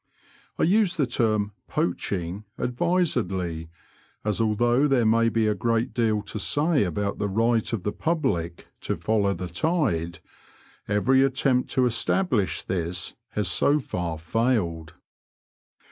I 0.57 0.63
use 0.63 0.95
the 0.95 1.05
term 1.05 1.51
*< 1.61 1.67
poaching" 1.77 2.43
advisedly, 2.57 3.69
as 4.25 4.41
although 4.41 4.87
there 4.87 5.05
may 5.05 5.29
be 5.29 5.45
a 5.45 5.53
great 5.53 5.93
deal 5.93 6.23
to 6.23 6.39
say 6.39 6.83
about 6.85 7.19
the 7.19 7.29
right 7.29 7.71
of 7.71 7.83
the 7.83 7.91
public 7.91 8.65
to 8.79 8.95
follow 8.97 9.35
the 9.35 9.47
tide, 9.47 10.17
every 10.87 11.21
attempt 11.21 11.69
to 11.73 11.85
establish 11.85 12.63
this 12.63 13.13
has 13.33 13.47
so 13.47 13.77
far 13.77 14.17
foiled. 14.17 14.95